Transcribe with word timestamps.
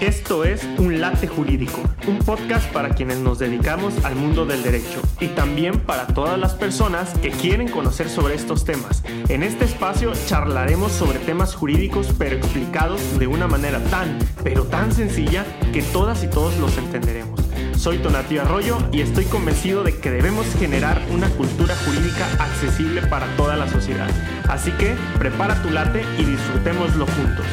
Esto 0.00 0.42
es 0.42 0.64
Un 0.78 1.00
Late 1.00 1.28
Jurídico, 1.28 1.80
un 2.08 2.18
podcast 2.18 2.68
para 2.72 2.88
quienes 2.90 3.18
nos 3.18 3.38
dedicamos 3.38 4.04
al 4.04 4.16
mundo 4.16 4.44
del 4.46 4.64
derecho 4.64 5.00
y 5.20 5.28
también 5.28 5.78
para 5.78 6.08
todas 6.08 6.38
las 6.38 6.54
personas 6.54 7.10
que 7.18 7.30
quieren 7.30 7.68
conocer 7.68 8.08
sobre 8.08 8.34
estos 8.34 8.64
temas. 8.64 9.04
En 9.28 9.44
este 9.44 9.64
espacio 9.64 10.12
charlaremos 10.26 10.90
sobre 10.90 11.20
temas 11.20 11.54
jurídicos 11.54 12.08
pero 12.18 12.36
explicados 12.36 13.00
de 13.20 13.28
una 13.28 13.46
manera 13.46 13.78
tan, 13.84 14.18
pero 14.42 14.64
tan 14.64 14.92
sencilla 14.92 15.44
que 15.72 15.82
todas 15.82 16.24
y 16.24 16.26
todos 16.26 16.56
los 16.58 16.76
entenderemos. 16.76 17.40
Soy 17.76 17.98
Tonatio 17.98 18.42
Arroyo 18.42 18.78
y 18.92 19.02
estoy 19.02 19.24
convencido 19.26 19.84
de 19.84 19.98
que 19.98 20.10
debemos 20.10 20.46
generar 20.58 21.00
una 21.10 21.28
cultura 21.30 21.76
jurídica 21.84 22.26
accesible 22.40 23.02
para 23.02 23.26
toda 23.36 23.56
la 23.56 23.68
sociedad. 23.68 24.10
Así 24.48 24.72
que 24.72 24.96
prepara 25.18 25.62
tu 25.62 25.70
late 25.70 26.04
y 26.18 26.24
disfrutémoslo 26.24 27.06
juntos. 27.06 27.46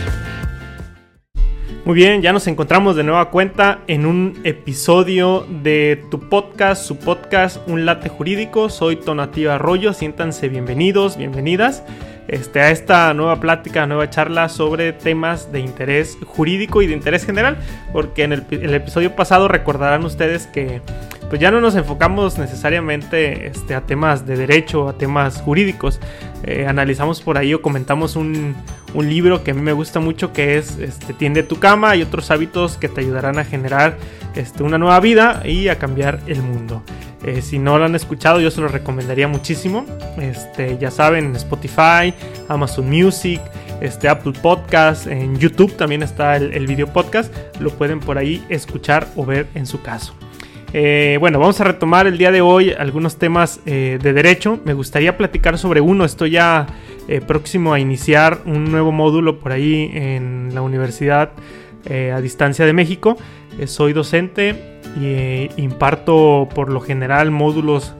Muy 1.90 1.96
bien, 1.96 2.22
ya 2.22 2.34
nos 2.34 2.46
encontramos 2.46 2.96
de 2.96 3.04
nueva 3.04 3.32
cuenta 3.32 3.80
en 3.88 4.06
un 4.06 4.42
episodio 4.44 5.48
de 5.50 6.04
tu 6.12 6.20
podcast, 6.20 6.86
su 6.86 6.98
podcast 6.98 7.68
Un 7.68 7.88
Late 7.88 8.10
Jurídico. 8.10 8.70
Soy 8.70 8.96
Tonativa 8.96 9.56
Arroyo, 9.56 9.94
siéntanse 9.94 10.50
bienvenidos, 10.50 11.18
bienvenidas 11.18 11.84
este, 12.30 12.62
a 12.62 12.70
esta 12.70 13.12
nueva 13.16 13.40
plática, 13.40 13.88
nueva 13.88 14.10
charla 14.10 14.50
sobre 14.50 14.94
temas 14.94 15.52
de 15.52 15.62
interés 15.62 16.16
jurídico 16.26 16.84
y 16.84 16.88
de 16.88 16.94
interés 16.94 17.26
general, 17.26 17.58
porque 17.92 18.24
en 18.24 18.34
el, 18.34 18.74
episodio 18.74 19.16
pasado 19.16 19.48
recordarán 19.48 20.06
ustedes 20.06 20.46
que 20.46 20.82
pues 21.28 21.42
ya 21.42 21.50
no 21.52 21.60
nos 21.60 21.76
enfocamos 21.76 22.38
necesariamente 22.38 23.48
este, 23.48 23.74
a 23.74 23.82
temas 23.82 24.28
de 24.28 24.36
derecho, 24.36 24.88
a 24.88 24.94
temas 24.94 25.42
jurídicos. 25.42 26.00
Eh, 26.44 26.66
analizamos 26.68 27.22
por 27.22 27.38
ahí 27.38 27.54
o 27.54 27.62
comentamos 27.62 28.16
un, 28.16 28.56
libro 28.96 29.44
que 29.44 29.52
a 29.52 29.54
mí 29.54 29.62
me 29.62 29.74
gusta 29.74 30.00
mucho 30.00 30.34
que 30.34 30.58
es 30.58 30.78
este, 30.80 31.14
Tiende 31.14 31.44
tu 31.44 31.60
cama 31.60 31.96
y 31.96 32.02
otros 32.02 32.32
hábitos 32.32 32.78
que 32.78 32.90
te 32.90 33.02
ayudarán 33.02 33.38
a 33.38 33.44
generar 33.44 33.98
una 34.60 34.78
nueva 34.78 35.00
vida 35.00 35.42
y 35.46 35.68
a 35.68 35.78
cambiar 35.78 36.20
el 36.28 36.42
mundo. 36.42 36.84
Eh, 37.24 37.42
si 37.42 37.60
no 37.60 37.78
lo 37.78 37.86
han 37.86 37.96
escuchado, 37.96 38.40
yo 38.40 38.50
se 38.50 38.62
lo 38.62 38.68
recomendaría 38.68 39.28
muchísimo. 39.28 39.86
Este, 40.18 40.78
ya 40.78 40.90
saben, 40.90 41.26
en 41.26 41.36
Spotify, 41.36 42.14
Amazon 42.48 42.90
Music, 42.90 43.42
este, 43.82 44.08
Apple 44.08 44.34
Podcast, 44.42 45.08
en 45.08 45.38
YouTube 45.38 45.76
también 45.76 46.02
está 46.02 46.38
el, 46.38 46.68
video 46.68 46.88
podcast. 46.88 47.34
Lo 47.60 47.72
pueden 47.72 48.00
por 48.00 48.18
ahí 48.18 48.44
escuchar 48.50 49.08
o 49.16 49.26
ver 49.26 49.48
en 49.54 49.66
su 49.66 49.82
caso. 49.82 50.14
Eh, 50.72 51.18
bueno, 51.20 51.40
vamos 51.40 51.60
a 51.60 51.64
retomar 51.64 52.06
el 52.06 52.18
día 52.18 52.32
de 52.32 52.42
hoy 52.42 52.72
algunos 52.72 53.18
temas 53.18 53.60
eh, 53.66 54.00
de 54.02 54.14
derecho. 54.14 54.60
Me 54.64 54.74
gustaría 54.74 55.18
platicar 55.18 55.58
sobre 55.58 55.82
uno. 55.82 56.06
Estoy 56.06 56.32
ya 56.32 56.68
próximo 57.26 57.74
a 57.74 57.80
iniciar 57.80 58.38
un 58.46 58.66
nuevo 58.66 58.92
módulo 58.92 59.40
por 59.40 59.52
ahí 59.52 59.90
en 59.96 60.52
la 60.54 60.62
Universidad 60.62 61.32
a 61.90 62.22
Distancia 62.22 62.68
de 62.68 62.74
México. 62.74 63.18
soy 63.66 63.94
docente 63.94 64.79
y 64.98 65.50
imparto 65.62 66.48
por 66.54 66.70
lo 66.70 66.80
general 66.82 67.32
módulos 67.32 67.94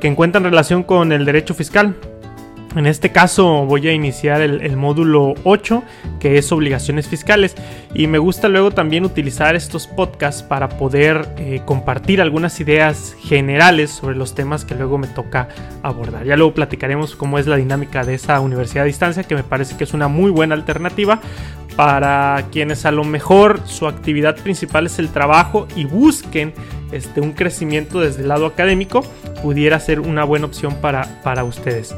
que 0.00 0.08
encuentran 0.08 0.44
relación 0.44 0.82
con 0.82 1.12
el 1.12 1.24
derecho 1.24 1.54
fiscal. 1.54 1.94
En 2.74 2.86
este 2.86 3.12
caso 3.12 3.66
voy 3.66 3.86
a 3.88 3.92
iniciar 3.92 4.40
el, 4.40 4.76
módulo 4.76 5.34
8, 5.44 5.82
que 6.18 6.38
es 6.38 6.50
obligaciones 6.52 7.06
fiscales. 7.06 7.54
Y 7.94 8.06
me 8.06 8.16
gusta 8.18 8.48
luego 8.48 8.70
también 8.70 9.04
utilizar 9.04 9.54
estos 9.54 9.86
podcasts 9.86 10.42
para 10.42 10.70
poder 10.70 11.28
eh, 11.36 11.60
compartir 11.66 12.22
algunas 12.22 12.58
ideas 12.60 13.14
generales 13.20 13.90
sobre 13.90 14.16
los 14.16 14.34
temas 14.34 14.64
que 14.64 14.74
luego 14.74 14.96
me 14.96 15.06
toca 15.06 15.48
abordar. 15.82 16.24
Ya 16.24 16.36
luego 16.36 16.54
platicaremos 16.54 17.14
cómo 17.14 17.38
es 17.38 17.46
la 17.46 17.56
dinámica 17.56 18.04
de 18.04 18.14
esa 18.14 18.40
universidad 18.40 18.84
a 18.84 18.86
distancia, 18.86 19.24
que 19.24 19.34
me 19.34 19.44
parece 19.44 19.76
que 19.76 19.84
es 19.84 19.92
una 19.92 20.08
muy 20.08 20.30
buena 20.30 20.54
alternativa 20.54 21.20
para 21.76 22.46
quienes 22.52 22.84
a 22.86 22.90
lo 22.90 23.04
mejor 23.04 23.60
su 23.66 23.86
actividad 23.86 24.36
principal 24.36 24.86
es 24.86 24.98
el 24.98 25.08
trabajo 25.08 25.66
y 25.74 25.84
busquen 25.84 26.52
este, 26.92 27.20
un 27.20 27.32
crecimiento 27.32 28.00
desde 28.00 28.22
el 28.22 28.28
lado 28.28 28.46
académico, 28.46 29.02
pudiera 29.42 29.80
ser 29.80 30.00
una 30.00 30.24
buena 30.24 30.46
opción 30.46 30.74
para, 30.76 31.22
para 31.22 31.44
ustedes. 31.44 31.94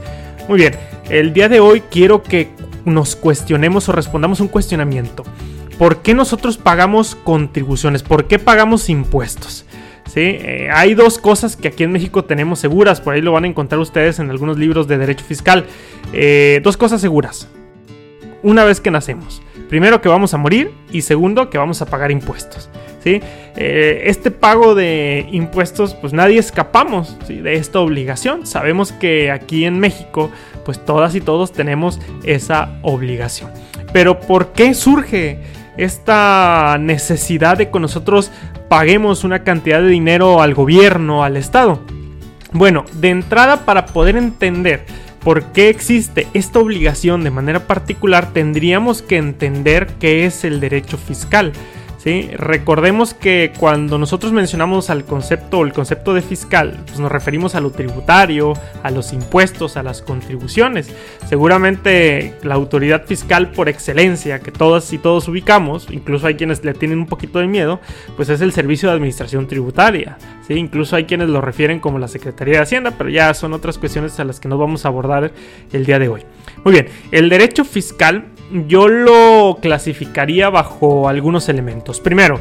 Muy 0.48 0.58
bien, 0.58 0.74
el 1.10 1.32
día 1.32 1.48
de 1.48 1.60
hoy 1.60 1.82
quiero 1.90 2.22
que 2.22 2.48
nos 2.84 3.16
cuestionemos 3.16 3.88
o 3.88 3.92
respondamos 3.92 4.40
un 4.40 4.48
cuestionamiento. 4.48 5.24
¿Por 5.78 6.02
qué 6.02 6.14
nosotros 6.14 6.56
pagamos 6.56 7.16
contribuciones? 7.16 8.02
¿Por 8.02 8.26
qué 8.26 8.38
pagamos 8.38 8.88
impuestos? 8.88 9.64
¿Sí? 10.06 10.20
Eh, 10.20 10.68
hay 10.72 10.94
dos 10.94 11.18
cosas 11.18 11.56
que 11.56 11.68
aquí 11.68 11.82
en 11.82 11.90
México 11.90 12.24
tenemos 12.24 12.60
seguras, 12.60 13.00
por 13.00 13.14
ahí 13.14 13.22
lo 13.22 13.32
van 13.32 13.44
a 13.44 13.48
encontrar 13.48 13.80
ustedes 13.80 14.20
en 14.20 14.30
algunos 14.30 14.58
libros 14.58 14.86
de 14.86 14.98
derecho 14.98 15.24
fiscal. 15.24 15.66
Eh, 16.12 16.60
dos 16.62 16.76
cosas 16.76 17.00
seguras. 17.00 17.48
Una 18.42 18.64
vez 18.64 18.80
que 18.80 18.90
nacemos. 18.90 19.42
Primero 19.68 20.00
que 20.00 20.08
vamos 20.08 20.34
a 20.34 20.38
morir 20.38 20.70
y 20.92 21.02
segundo 21.02 21.50
que 21.50 21.58
vamos 21.58 21.82
a 21.82 21.86
pagar 21.86 22.10
impuestos. 22.10 22.70
Eh, 23.04 24.04
este 24.06 24.30
pago 24.30 24.74
de 24.74 25.26
impuestos, 25.30 25.94
pues 25.94 26.12
nadie 26.12 26.38
escapamos 26.38 27.16
de 27.28 27.54
esta 27.54 27.80
obligación. 27.80 28.46
Sabemos 28.46 28.92
que 28.92 29.30
aquí 29.30 29.64
en 29.64 29.78
México, 29.78 30.30
pues 30.64 30.84
todas 30.84 31.14
y 31.14 31.20
todos 31.20 31.52
tenemos 31.52 32.00
esa 32.24 32.78
obligación. 32.82 33.50
Pero 33.92 34.20
¿por 34.20 34.52
qué 34.52 34.74
surge 34.74 35.40
esta 35.76 36.78
necesidad 36.80 37.58
de 37.58 37.70
que 37.70 37.80
nosotros 37.80 38.30
paguemos 38.68 39.24
una 39.24 39.44
cantidad 39.44 39.80
de 39.80 39.88
dinero 39.88 40.40
al 40.40 40.54
gobierno, 40.54 41.24
al 41.24 41.36
Estado? 41.36 41.80
Bueno, 42.52 42.84
de 42.94 43.10
entrada 43.10 43.64
para 43.64 43.86
poder 43.86 44.16
entender 44.16 44.86
por 45.24 45.42
qué 45.52 45.70
existe 45.70 46.26
esta 46.34 46.58
obligación 46.58 47.24
de 47.24 47.30
manera 47.30 47.66
particular, 47.66 48.32
tendríamos 48.32 49.00
que 49.00 49.16
entender 49.16 49.88
qué 49.98 50.26
es 50.26 50.44
el 50.44 50.60
derecho 50.60 50.98
fiscal. 50.98 51.52
Recordemos 52.04 53.14
que 53.14 53.50
cuando 53.58 53.96
nosotros 53.98 54.30
mencionamos 54.32 54.90
al 54.90 55.04
concepto 55.06 55.62
el 55.62 55.72
concepto 55.72 56.12
de 56.12 56.20
fiscal, 56.20 56.82
pues 56.86 56.98
nos 56.98 57.10
referimos 57.10 57.54
a 57.54 57.60
lo 57.60 57.70
tributario, 57.70 58.52
a 58.82 58.90
los 58.90 59.14
impuestos, 59.14 59.78
a 59.78 59.82
las 59.82 60.02
contribuciones. 60.02 60.94
Seguramente 61.26 62.34
la 62.42 62.56
autoridad 62.56 63.06
fiscal 63.06 63.52
por 63.52 63.70
excelencia 63.70 64.40
que 64.40 64.52
todas 64.52 64.92
y 64.92 64.98
todos 64.98 65.28
ubicamos, 65.28 65.86
incluso 65.90 66.26
hay 66.26 66.34
quienes 66.34 66.62
le 66.62 66.74
tienen 66.74 66.98
un 66.98 67.06
poquito 67.06 67.38
de 67.38 67.46
miedo, 67.46 67.80
pues 68.16 68.28
es 68.28 68.42
el 68.42 68.52
Servicio 68.52 68.90
de 68.90 68.96
Administración 68.96 69.48
Tributaria. 69.48 70.18
¿sí? 70.46 70.54
Incluso 70.54 70.96
hay 70.96 71.04
quienes 71.04 71.30
lo 71.30 71.40
refieren 71.40 71.80
como 71.80 71.98
la 71.98 72.08
Secretaría 72.08 72.56
de 72.56 72.62
Hacienda, 72.62 72.92
pero 72.98 73.08
ya 73.08 73.32
son 73.32 73.54
otras 73.54 73.78
cuestiones 73.78 74.20
a 74.20 74.24
las 74.24 74.40
que 74.40 74.48
no 74.48 74.58
vamos 74.58 74.84
a 74.84 74.88
abordar 74.88 75.32
el 75.72 75.86
día 75.86 75.98
de 75.98 76.08
hoy. 76.08 76.22
Muy 76.64 76.74
bien, 76.74 76.88
el 77.12 77.30
derecho 77.30 77.64
fiscal 77.64 78.26
yo 78.54 78.88
lo 78.88 79.58
clasificaría 79.60 80.48
bajo 80.48 81.08
algunos 81.08 81.48
elementos. 81.48 82.00
Primero, 82.00 82.38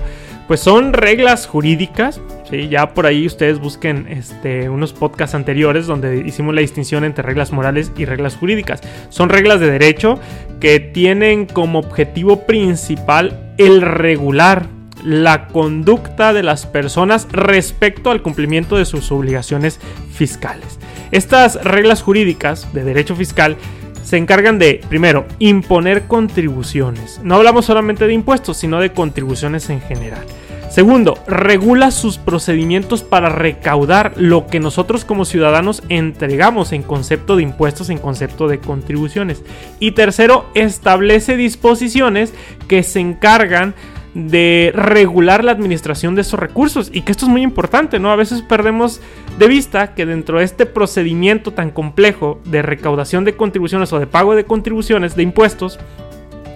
pues 0.47 0.59
son 0.59 0.94
reglas 0.94 1.47
jurídicas. 1.47 2.22
Ya 2.69 2.94
por 2.94 3.07
ahí 3.07 3.25
ustedes 3.25 3.59
busquen 3.59 4.07
este, 4.07 4.69
unos 4.69 4.94
podcasts 4.94 5.34
anteriores 5.34 5.88
donde 5.88 6.18
hicimos 6.25 6.53
la 6.53 6.62
distinción 6.62 7.03
entre 7.03 7.24
reglas 7.24 7.51
morales 7.51 7.91
y 7.97 8.06
reglas 8.06 8.35
jurídicas. 8.35 8.81
Son 9.09 9.29
reglas 9.29 9.59
de 9.59 9.72
derecho 9.72 10.19
que 10.59 10.79
tienen 10.79 11.47
como 11.47 11.79
objetivo 11.79 12.45
principal 12.45 13.53
el 13.57 13.81
regular 13.81 14.68
la 15.03 15.47
conducta 15.47 16.31
de 16.31 16.44
las 16.44 16.66
personas 16.66 17.28
respecto 17.31 18.12
al 18.12 18.22
cumplimiento 18.22 18.78
de 18.78 18.85
sus 18.85 19.12
obligaciones 19.12 19.80
fiscales. 20.13 20.80
Estas 21.12 21.63
reglas 21.63 22.01
jurídicas 22.01 22.72
de 22.74 22.84
derecho 22.84 23.16
fiscal 23.16 23.57
se 24.03 24.18
encargan 24.18 24.59
de, 24.59 24.81
primero, 24.90 25.25
imponer 25.40 26.03
contribuciones. 26.03 27.19
No 27.24 27.36
hablamos 27.36 27.66
solamente 27.66 28.06
de 28.06 28.14
impuestos, 28.14 28.58
sino 28.58 28.80
de 28.80 28.91
contribuciones 28.91 29.69
en 29.69 29.81
general. 29.81 30.25
Segundo, 30.69 31.19
regula 31.28 31.91
sus 31.91 32.18
procedimientos 32.18 33.03
para 33.03 33.30
recaudar 33.30 34.13
lo 34.18 34.47
que 34.47 34.59
nosotros 34.59 35.06
como 35.06 35.24
ciudadanos 35.24 35.84
entregamos 35.88 36.72
en 36.72 36.81
concepto 36.81 37.36
de 37.36 37.44
impuestos, 37.44 37.92
en 37.92 38.00
concepto 38.00 38.47
de 38.47 38.58
contribuciones. 38.58 39.44
Y 39.80 39.92
tercero, 39.92 40.47
establece 40.56 41.38
disposiciones 41.38 42.34
que 42.68 42.81
se 42.81 43.02
encargan 43.02 43.75
de 44.16 44.72
regular 44.75 45.44
la 45.44 45.51
administración 45.51 46.16
de 46.16 46.22
esos 46.22 46.39
recursos 46.39 46.89
y 46.92 47.01
que 47.01 47.12
esto 47.12 47.25
es 47.25 47.31
muy 47.31 47.42
importante, 47.42 48.00
¿no? 48.00 48.12
A 48.12 48.16
veces 48.16 48.42
perdemos 48.42 49.00
de 49.38 49.47
vista 49.47 49.95
que 49.95 50.06
dentro 50.06 50.38
de 50.38 50.45
este 50.45 50.65
procedimiento 50.65 51.51
tan 51.51 51.71
complejo 51.71 52.39
de 52.45 52.62
recaudación 52.62 53.25
de 53.25 53.35
contribuciones 53.35 53.91
o 53.91 54.00
de 54.00 54.07
pago 54.07 54.35
de 54.35 54.45
contribuciones 54.45 55.15
de 55.15 55.24
impuestos, 55.24 55.80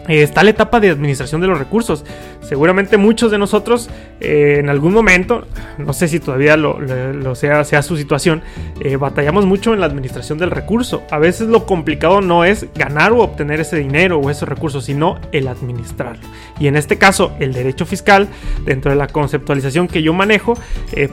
está 0.08 0.44
la 0.44 0.52
etapa 0.52 0.80
de 0.80 0.90
administración 0.90 1.42
de 1.42 1.48
los 1.48 1.58
recursos. 1.58 2.06
Seguramente 2.42 2.98
muchos 2.98 3.32
de 3.32 3.38
nosotros 3.38 3.90
eh, 4.20 4.58
en 4.60 4.70
algún 4.70 4.94
momento, 4.94 5.46
no 5.78 5.94
sé 5.94 6.08
si 6.08 6.20
todavía 6.20 6.58
lo, 6.58 7.36
sea, 7.36 7.64
sea, 7.64 7.82
su 7.82 7.98
situación, 7.98 8.42
eh, 8.80 8.96
batallamos 8.96 9.46
mucho 9.46 9.74
en 9.74 9.80
la 9.80 9.86
administración 9.86 10.38
del 10.38 10.52
recurso. 10.52 11.04
A 11.12 11.20
veces 11.20 11.48
lo 11.48 11.66
complicado 11.66 12.22
no 12.22 12.46
es 12.46 12.68
ganar 12.74 13.12
o 13.12 13.20
obtener 13.20 13.60
ese 13.60 13.78
dinero 13.78 14.20
o 14.20 14.30
esos 14.30 14.48
recursos, 14.48 14.86
sino 14.86 15.20
el 15.32 15.48
administrarlo. 15.48 16.24
Y 16.60 16.68
en 16.68 16.78
este 16.78 16.98
caso, 16.98 17.34
el 17.40 17.54
derecho 17.54 17.86
fiscal, 17.86 18.28
dentro 18.66 18.92
de 18.92 18.98
la 18.98 19.08
conceptualización 19.08 19.88
que 19.88 20.02
yo 20.02 20.14
manejo, 20.14 20.58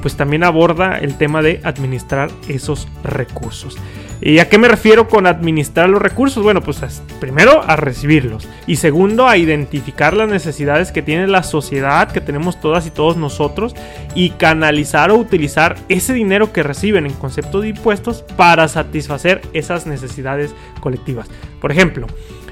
pues 0.00 0.16
también 0.16 0.44
aborda 0.44 0.98
el 0.98 1.16
tema 1.18 1.42
de 1.42 1.60
administrar 1.64 2.30
esos 2.48 2.88
recursos. 3.02 3.76
¿Y 4.20 4.38
a 4.38 4.48
qué 4.48 4.56
me 4.56 4.68
refiero 4.68 5.08
con 5.08 5.26
administrar 5.26 5.88
los 5.90 6.00
recursos? 6.00 6.42
Bueno, 6.42 6.62
pues 6.62 7.02
primero 7.20 7.62
a 7.62 7.76
recibirlos 7.76 8.48
y 8.66 8.76
segundo, 8.84 9.26
a 9.26 9.38
identificar 9.38 10.14
las 10.14 10.28
necesidades 10.28 10.92
que 10.92 11.00
tiene 11.00 11.26
la 11.26 11.42
sociedad, 11.42 12.12
que 12.12 12.20
tenemos 12.20 12.60
todas 12.60 12.86
y 12.86 12.90
todos 12.90 13.16
nosotros, 13.16 13.74
y 14.14 14.28
canalizar 14.28 15.10
o 15.10 15.16
utilizar 15.16 15.76
ese 15.88 16.12
dinero 16.12 16.52
que 16.52 16.62
reciben 16.62 17.06
en 17.06 17.14
concepto 17.14 17.62
de 17.62 17.70
impuestos 17.70 18.20
para 18.36 18.68
satisfacer 18.68 19.40
esas 19.54 19.86
necesidades 19.86 20.54
colectivas. 20.80 21.30
Por 21.62 21.72
ejemplo, 21.72 22.08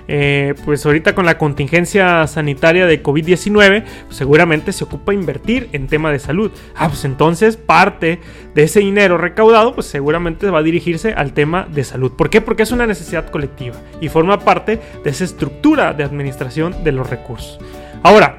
eh, 0.09 0.55
pues 0.65 0.85
ahorita 0.85 1.15
con 1.15 1.27
la 1.27 1.39
contingencia 1.39 2.27
sanitaria 2.27 2.87
de 2.87 3.03
COVID-19, 3.03 3.85
pues 4.07 4.17
seguramente 4.17 4.73
se 4.73 4.85
ocupa 4.85 5.15
invertir 5.15 5.69
en 5.73 5.87
tema 5.87 6.11
de 6.11 6.19
salud. 6.19 6.51
Ah, 6.77 6.89
pues 6.89 7.05
entonces 7.05 7.57
parte 7.57 8.21
de 8.55 8.63
ese 8.63 8.81
dinero 8.81 9.19
recaudado, 9.19 9.75
pues 9.75 9.87
seguramente 9.87 10.49
va 10.51 10.61
a 10.61 10.63
dirigirse 10.63 11.13
al 11.13 11.33
tema 11.33 11.67
de 11.71 11.85
salud. 11.85 12.13
¿Por 12.13 12.31
qué? 12.31 12.41
Porque 12.41 12.63
es 12.63 12.73
una 12.73 12.87
necesidad 12.87 13.31
colectiva 13.31 13.77
y 14.01 14.09
forma 14.09 14.41
parte 14.41 14.81
de 15.03 15.11
esa 15.11 15.25
estructura 15.25 15.93
de 15.93 16.05
administración 16.05 16.85
de 16.85 16.93
los 16.93 17.09
recursos. 17.09 17.59
Ahora, 18.03 18.37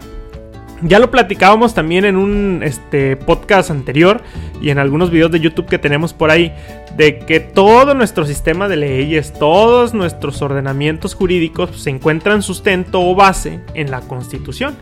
ya 0.83 0.99
lo 0.99 1.11
platicábamos 1.11 1.73
también 1.73 2.05
en 2.05 2.17
un 2.17 2.61
este, 2.63 3.15
podcast 3.15 3.71
anterior 3.71 4.21
y 4.61 4.69
en 4.69 4.79
algunos 4.79 5.11
videos 5.11 5.31
de 5.31 5.39
YouTube 5.39 5.67
que 5.67 5.79
tenemos 5.79 6.13
por 6.13 6.29
ahí, 6.29 6.53
de 6.97 7.19
que 7.19 7.39
todo 7.39 7.93
nuestro 7.93 8.25
sistema 8.25 8.67
de 8.67 8.77
leyes, 8.77 9.33
todos 9.33 9.93
nuestros 9.93 10.41
ordenamientos 10.41 11.15
jurídicos 11.15 11.81
se 11.81 11.89
encuentran 11.89 12.41
sustento 12.41 13.01
o 13.01 13.15
base 13.15 13.59
en 13.73 13.91
la 13.91 14.01
Constitución. 14.01 14.75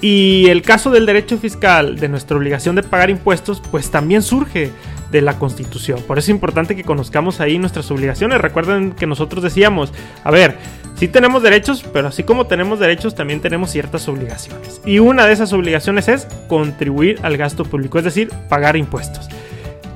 Y 0.00 0.48
el 0.50 0.60
caso 0.60 0.90
del 0.90 1.06
derecho 1.06 1.38
fiscal, 1.38 1.96
de 1.96 2.08
nuestra 2.08 2.36
obligación 2.36 2.76
de 2.76 2.82
pagar 2.82 3.08
impuestos, 3.08 3.62
pues 3.70 3.90
también 3.90 4.22
surge 4.22 4.70
de 5.10 5.22
la 5.22 5.38
Constitución. 5.38 6.00
Por 6.06 6.18
eso 6.18 6.26
es 6.26 6.34
importante 6.34 6.76
que 6.76 6.84
conozcamos 6.84 7.40
ahí 7.40 7.58
nuestras 7.58 7.90
obligaciones. 7.90 8.40
Recuerden 8.40 8.92
que 8.92 9.06
nosotros 9.06 9.42
decíamos, 9.42 9.94
a 10.22 10.30
ver, 10.30 10.58
sí 10.96 11.08
tenemos 11.08 11.42
derechos, 11.42 11.84
pero 11.92 12.08
así 12.08 12.22
como 12.24 12.46
tenemos 12.46 12.80
derechos, 12.80 13.14
también 13.14 13.40
tenemos 13.40 13.70
ciertas 13.70 14.08
obligaciones. 14.08 14.80
Y 14.84 14.98
una 14.98 15.26
de 15.26 15.32
esas 15.32 15.52
obligaciones 15.52 16.08
es 16.08 16.26
contribuir 16.48 17.18
al 17.22 17.36
gasto 17.36 17.64
público, 17.64 17.98
es 17.98 18.04
decir, 18.04 18.30
pagar 18.48 18.76
impuestos. 18.76 19.28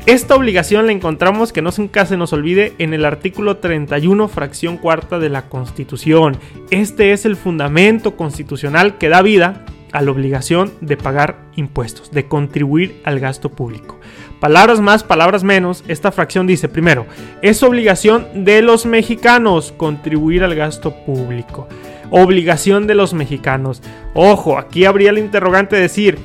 Esta 0.07 0.35
obligación 0.35 0.87
la 0.87 0.93
encontramos, 0.93 1.53
que 1.53 1.63
no 1.63 1.71
nunca 1.77 2.07
se 2.07 2.17
nos 2.17 2.33
olvide, 2.33 2.73
en 2.79 2.95
el 2.95 3.05
artículo 3.05 3.59
31, 3.59 4.29
fracción 4.29 4.79
cuarta 4.79 5.19
de 5.19 5.29
la 5.29 5.43
Constitución. 5.49 6.37
Este 6.71 7.13
es 7.13 7.27
el 7.27 7.37
fundamento 7.37 8.17
constitucional 8.17 8.97
que 8.97 9.09
da 9.09 9.23
vida 9.23 9.65
a 9.93 10.03
la 10.03 10.11
obligación 10.11 10.73
de 10.81 10.97
pagar 10.97 11.37
impuestos, 11.57 12.11
de 12.11 12.27
contribuir 12.27 13.01
al 13.05 13.21
gasto 13.21 13.51
público. 13.51 13.99
Palabras 14.41 14.81
más, 14.81 15.05
palabras 15.05 15.45
menos, 15.45 15.85
esta 15.87 16.13
fracción 16.13 16.47
dice, 16.47 16.69
primero, 16.69 17.07
es 17.43 17.63
obligación 17.63 18.45
de 18.45 18.63
los 18.63 18.87
mexicanos 18.87 19.75
contribuir 19.77 20.45
al 20.45 20.55
gasto 20.55 20.95
público. 21.05 21.69
Obligación 22.11 22.87
de 22.87 22.95
los 22.95 23.13
mexicanos. 23.13 23.83
Ojo, 24.15 24.59
aquí 24.59 24.87
habría 24.87 25.11
el 25.11 25.19
interrogante 25.19 25.77
de 25.77 25.83
decir, 25.83 26.19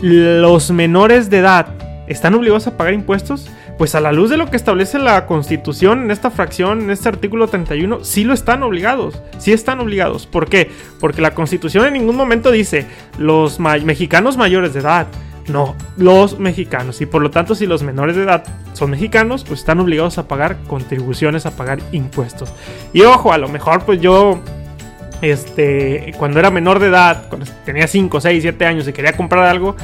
¿los 0.00 0.70
menores 0.70 1.28
de 1.28 1.38
edad 1.38 1.68
están 2.06 2.34
obligados 2.34 2.66
a 2.66 2.76
pagar 2.76 2.94
impuestos? 2.94 3.50
Pues 3.78 3.94
a 3.94 4.00
la 4.00 4.12
luz 4.12 4.30
de 4.30 4.38
lo 4.38 4.50
que 4.50 4.56
establece 4.56 4.98
la 4.98 5.26
Constitución 5.26 6.04
en 6.04 6.10
esta 6.10 6.30
fracción, 6.30 6.82
en 6.82 6.90
este 6.90 7.10
artículo 7.10 7.46
31, 7.48 8.04
sí 8.04 8.24
lo 8.24 8.32
están 8.32 8.62
obligados, 8.62 9.20
sí 9.38 9.52
están 9.52 9.80
obligados. 9.80 10.26
¿Por 10.26 10.48
qué? 10.48 10.70
Porque 10.98 11.20
la 11.20 11.32
Constitución 11.32 11.86
en 11.86 11.92
ningún 11.92 12.16
momento 12.16 12.50
dice 12.50 12.86
los 13.18 13.60
mexicanos 13.60 14.38
mayores 14.38 14.72
de 14.72 14.80
edad, 14.80 15.08
no, 15.48 15.76
los 15.96 16.38
mexicanos. 16.38 17.00
Y 17.00 17.06
por 17.06 17.22
lo 17.22 17.30
tanto, 17.30 17.54
si 17.54 17.66
los 17.66 17.82
menores 17.82 18.16
de 18.16 18.22
edad 18.22 18.44
son 18.72 18.90
mexicanos, 18.90 19.44
pues 19.44 19.60
están 19.60 19.78
obligados 19.78 20.18
a 20.18 20.26
pagar 20.26 20.56
contribuciones, 20.66 21.46
a 21.46 21.50
pagar 21.56 21.78
impuestos. 21.92 22.52
Y 22.92 23.02
ojo, 23.02 23.32
a 23.32 23.38
lo 23.38 23.48
mejor 23.48 23.84
pues 23.84 24.00
yo, 24.00 24.40
este, 25.20 26.14
cuando 26.18 26.40
era 26.40 26.50
menor 26.50 26.78
de 26.78 26.88
edad, 26.88 27.28
cuando 27.28 27.46
tenía 27.64 27.86
5, 27.86 28.20
6, 28.20 28.42
7 28.42 28.66
años 28.66 28.88
y 28.88 28.92
quería 28.92 29.12
comprar 29.16 29.44
algo, 29.44 29.76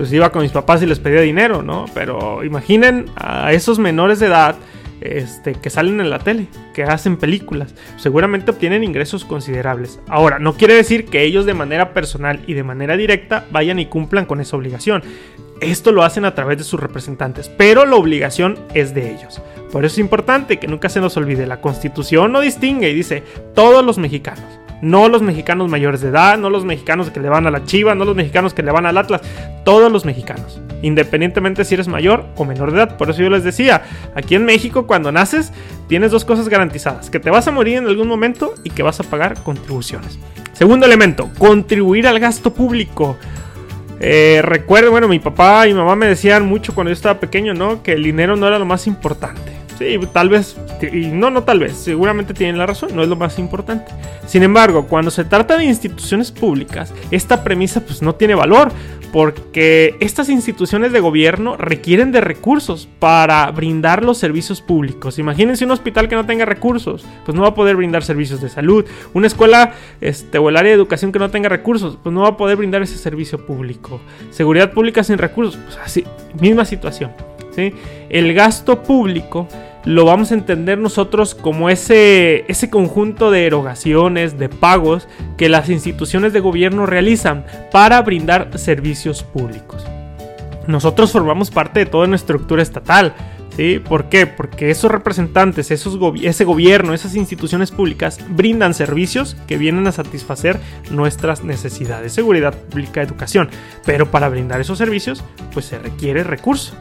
pues 0.00 0.14
iba 0.14 0.32
con 0.32 0.40
mis 0.40 0.50
papás 0.50 0.82
y 0.82 0.86
les 0.86 0.98
pedía 0.98 1.20
dinero, 1.20 1.60
¿no? 1.60 1.84
Pero 1.92 2.42
imaginen 2.42 3.04
a 3.16 3.52
esos 3.52 3.78
menores 3.78 4.18
de 4.18 4.28
edad 4.28 4.56
este, 5.02 5.52
que 5.52 5.68
salen 5.68 6.00
en 6.00 6.08
la 6.08 6.20
tele, 6.20 6.46
que 6.72 6.84
hacen 6.84 7.18
películas. 7.18 7.74
Seguramente 7.98 8.50
obtienen 8.50 8.82
ingresos 8.82 9.26
considerables. 9.26 10.00
Ahora, 10.08 10.38
no 10.38 10.54
quiere 10.54 10.72
decir 10.72 11.04
que 11.04 11.24
ellos 11.24 11.44
de 11.44 11.52
manera 11.52 11.92
personal 11.92 12.40
y 12.46 12.54
de 12.54 12.62
manera 12.62 12.96
directa 12.96 13.44
vayan 13.50 13.78
y 13.78 13.84
cumplan 13.84 14.24
con 14.24 14.40
esa 14.40 14.56
obligación. 14.56 15.02
Esto 15.60 15.92
lo 15.92 16.02
hacen 16.02 16.24
a 16.24 16.34
través 16.34 16.56
de 16.56 16.64
sus 16.64 16.80
representantes, 16.80 17.50
pero 17.50 17.84
la 17.84 17.96
obligación 17.96 18.58
es 18.72 18.94
de 18.94 19.12
ellos. 19.12 19.42
Por 19.70 19.84
eso 19.84 19.96
es 19.96 19.98
importante 19.98 20.58
que 20.58 20.66
nunca 20.66 20.88
se 20.88 21.02
nos 21.02 21.14
olvide, 21.18 21.46
la 21.46 21.60
constitución 21.60 22.32
no 22.32 22.40
distingue 22.40 22.88
y 22.88 22.94
dice 22.94 23.22
todos 23.54 23.84
los 23.84 23.98
mexicanos. 23.98 24.60
No 24.82 25.08
los 25.08 25.22
mexicanos 25.22 25.70
mayores 25.70 26.00
de 26.00 26.08
edad, 26.08 26.38
no 26.38 26.50
los 26.50 26.64
mexicanos 26.64 27.10
que 27.10 27.20
le 27.20 27.28
van 27.28 27.46
a 27.46 27.50
la 27.50 27.64
Chiva, 27.64 27.94
no 27.94 28.04
los 28.04 28.16
mexicanos 28.16 28.54
que 28.54 28.62
le 28.62 28.72
van 28.72 28.86
al 28.86 28.96
Atlas, 28.96 29.20
todos 29.64 29.90
los 29.90 30.04
mexicanos 30.04 30.60
independientemente 30.82 31.64
si 31.64 31.74
eres 31.74 31.88
mayor 31.88 32.26
o 32.36 32.44
menor 32.44 32.70
de 32.70 32.78
edad. 32.78 32.96
Por 32.96 33.10
eso 33.10 33.22
yo 33.22 33.30
les 33.30 33.44
decía, 33.44 33.82
aquí 34.14 34.34
en 34.34 34.44
México 34.44 34.86
cuando 34.86 35.12
naces 35.12 35.52
tienes 35.88 36.10
dos 36.10 36.24
cosas 36.24 36.48
garantizadas, 36.48 37.10
que 37.10 37.20
te 37.20 37.30
vas 37.30 37.48
a 37.48 37.50
morir 37.50 37.78
en 37.78 37.86
algún 37.86 38.08
momento 38.08 38.54
y 38.64 38.70
que 38.70 38.82
vas 38.82 39.00
a 39.00 39.04
pagar 39.04 39.42
contribuciones. 39.42 40.18
Segundo 40.52 40.86
elemento, 40.86 41.30
contribuir 41.38 42.06
al 42.06 42.18
gasto 42.20 42.52
público. 42.52 43.16
Eh, 44.00 44.40
recuerdo, 44.42 44.90
bueno, 44.90 45.08
mi 45.08 45.18
papá 45.18 45.66
y 45.66 45.72
mi 45.72 45.78
mamá 45.78 45.96
me 45.96 46.06
decían 46.06 46.46
mucho 46.46 46.74
cuando 46.74 46.90
yo 46.90 46.94
estaba 46.94 47.20
pequeño, 47.20 47.54
¿no? 47.54 47.82
Que 47.82 47.92
el 47.92 48.02
dinero 48.02 48.36
no 48.36 48.46
era 48.46 48.58
lo 48.58 48.64
más 48.64 48.86
importante. 48.86 49.59
Sí, 49.80 49.98
tal 50.12 50.28
vez, 50.28 50.58
y 50.92 51.06
no, 51.06 51.30
no 51.30 51.42
tal 51.44 51.58
vez, 51.58 51.72
seguramente 51.72 52.34
tienen 52.34 52.58
la 52.58 52.66
razón, 52.66 52.94
no 52.94 53.02
es 53.02 53.08
lo 53.08 53.16
más 53.16 53.38
importante. 53.38 53.90
Sin 54.26 54.42
embargo, 54.42 54.86
cuando 54.86 55.10
se 55.10 55.24
trata 55.24 55.56
de 55.56 55.64
instituciones 55.64 56.30
públicas, 56.30 56.92
esta 57.10 57.42
premisa 57.42 57.80
pues 57.80 58.02
no 58.02 58.14
tiene 58.14 58.34
valor, 58.34 58.72
porque 59.10 59.96
estas 60.00 60.28
instituciones 60.28 60.92
de 60.92 61.00
gobierno 61.00 61.56
requieren 61.56 62.12
de 62.12 62.20
recursos 62.20 62.90
para 62.98 63.50
brindar 63.52 64.04
los 64.04 64.18
servicios 64.18 64.60
públicos. 64.60 65.18
Imagínense 65.18 65.64
un 65.64 65.70
hospital 65.70 66.10
que 66.10 66.14
no 66.14 66.26
tenga 66.26 66.44
recursos, 66.44 67.06
pues 67.24 67.34
no 67.34 67.40
va 67.40 67.48
a 67.48 67.54
poder 67.54 67.76
brindar 67.76 68.04
servicios 68.04 68.42
de 68.42 68.50
salud. 68.50 68.84
Una 69.14 69.28
escuela 69.28 69.72
este, 70.02 70.36
o 70.36 70.50
el 70.50 70.58
área 70.58 70.72
de 70.72 70.76
educación 70.76 71.10
que 71.10 71.18
no 71.18 71.30
tenga 71.30 71.48
recursos, 71.48 71.96
pues 72.02 72.12
no 72.14 72.20
va 72.20 72.28
a 72.28 72.36
poder 72.36 72.58
brindar 72.58 72.82
ese 72.82 72.98
servicio 72.98 73.46
público. 73.46 73.98
Seguridad 74.30 74.72
pública 74.74 75.02
sin 75.02 75.16
recursos, 75.16 75.58
pues 75.64 75.78
así, 75.78 76.04
misma 76.38 76.66
situación. 76.66 77.12
¿sí? 77.56 77.72
El 78.10 78.34
gasto 78.34 78.82
público 78.82 79.48
lo 79.84 80.04
vamos 80.04 80.30
a 80.30 80.34
entender 80.34 80.78
nosotros 80.78 81.34
como 81.34 81.70
ese, 81.70 82.44
ese 82.48 82.68
conjunto 82.68 83.30
de 83.30 83.46
erogaciones, 83.46 84.38
de 84.38 84.48
pagos 84.48 85.08
que 85.36 85.48
las 85.48 85.68
instituciones 85.70 86.32
de 86.32 86.40
gobierno 86.40 86.86
realizan 86.86 87.44
para 87.72 88.00
brindar 88.02 88.58
servicios 88.58 89.22
públicos. 89.22 89.86
Nosotros 90.66 91.12
formamos 91.12 91.50
parte 91.50 91.80
de 91.80 91.86
toda 91.86 92.06
nuestra 92.06 92.34
estructura 92.34 92.62
estatal. 92.62 93.14
¿Sí? 93.56 93.80
¿Por 93.80 94.08
qué? 94.08 94.28
Porque 94.28 94.70
esos 94.70 94.92
representantes, 94.92 95.72
esos 95.72 95.98
ese 96.22 96.44
gobierno, 96.44 96.94
esas 96.94 97.16
instituciones 97.16 97.72
públicas 97.72 98.20
brindan 98.28 98.74
servicios 98.74 99.36
que 99.48 99.58
vienen 99.58 99.88
a 99.88 99.92
satisfacer 99.92 100.60
nuestras 100.92 101.42
necesidades, 101.42 102.12
seguridad 102.12 102.54
pública, 102.54 103.02
educación. 103.02 103.50
Pero 103.84 104.08
para 104.08 104.28
brindar 104.28 104.60
esos 104.60 104.78
servicios, 104.78 105.24
pues 105.52 105.66
se 105.66 105.80
requiere 105.80 106.22
recurso. 106.22 106.74